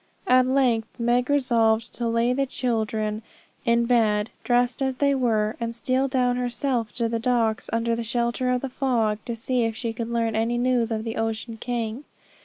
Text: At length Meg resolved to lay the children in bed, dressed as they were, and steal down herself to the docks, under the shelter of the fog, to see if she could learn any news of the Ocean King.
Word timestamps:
At 0.25 0.47
length 0.47 0.99
Meg 0.99 1.29
resolved 1.29 1.93
to 1.93 2.07
lay 2.07 2.33
the 2.33 2.47
children 2.47 3.21
in 3.65 3.85
bed, 3.85 4.31
dressed 4.43 4.81
as 4.81 4.95
they 4.95 5.13
were, 5.13 5.55
and 5.59 5.75
steal 5.75 6.07
down 6.07 6.37
herself 6.37 6.91
to 6.93 7.07
the 7.07 7.19
docks, 7.19 7.69
under 7.71 7.95
the 7.95 8.01
shelter 8.01 8.49
of 8.49 8.61
the 8.61 8.69
fog, 8.69 9.19
to 9.25 9.35
see 9.35 9.63
if 9.63 9.75
she 9.75 9.93
could 9.93 10.09
learn 10.09 10.35
any 10.35 10.57
news 10.57 10.89
of 10.89 11.03
the 11.03 11.17
Ocean 11.17 11.55
King. 11.57 12.03